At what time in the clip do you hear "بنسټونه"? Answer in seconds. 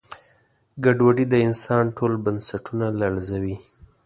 2.25-2.85